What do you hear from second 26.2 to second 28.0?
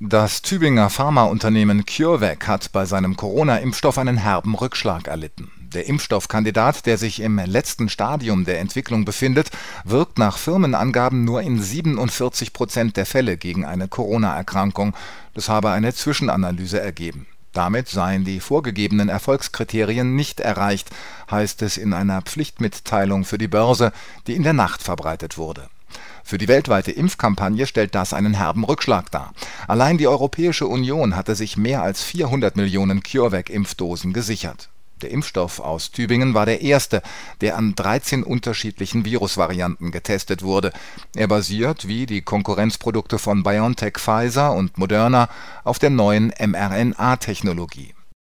für die weltweite Impfkampagne stellt